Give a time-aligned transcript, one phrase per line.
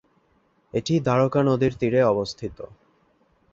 [0.73, 2.57] এটি দ্বারকা নদীর তীরে অবস্থিত।